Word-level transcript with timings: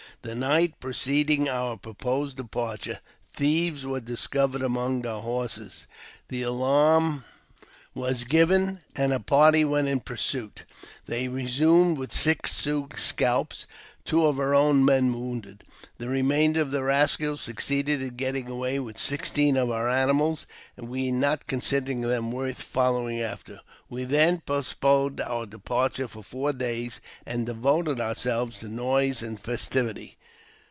The 0.23 0.35
night 0.35 0.79
preceding 0.79 1.49
our 1.49 1.77
proposed 1.77 2.37
departure, 2.37 2.99
thieves 3.33 3.87
were 3.87 3.99
discovered 4.01 4.61
among 4.61 5.03
our 5.07 5.17
I 5.17 5.47
JAMES 5.47 5.87
P. 6.27 6.37
BECKWOUBTH, 6.37 6.37
269 6.43 6.43
horses; 6.43 6.43
the 6.43 6.43
alarm 6.43 7.25
was 7.95 8.23
given, 8.25 8.81
and 8.95 9.13
a 9.13 9.19
party 9.19 9.65
went 9.65 9.87
in 9.87 9.99
pursuit. 9.99 10.65
They 11.07 11.27
returned 11.27 11.97
with 11.97 12.13
six 12.13 12.55
Sioux 12.55 12.89
scalps, 12.97 13.63
and 13.63 13.71
two 14.03 14.25
of 14.25 14.39
our 14.39 14.55
own 14.55 14.83
men 14.83 15.13
wounded. 15.13 15.63
The 15.99 16.07
remainder 16.09 16.59
of 16.61 16.71
the 16.71 16.81
rascals 16.81 17.41
succeeded 17.41 18.01
in 18.01 18.15
getting 18.15 18.47
away 18.47 18.79
with 18.79 18.97
sixteen 18.97 19.55
of 19.55 19.69
our 19.69 19.87
animals, 19.87 20.47
we 20.75 21.11
not 21.11 21.45
considering 21.45 22.01
them 22.01 22.31
worth 22.31 22.59
following 22.63 23.21
after. 23.21 23.59
We 23.89 24.05
then 24.05 24.41
postponed 24.43 25.21
our 25.21 25.45
departure 25.45 26.07
four 26.07 26.51
days, 26.51 26.99
and 27.27 27.45
devoted 27.45 28.01
ourselves 28.01 28.57
to 28.59 28.67
noise 28.67 29.21
and 29.21 29.39
festivity. 29.39 30.17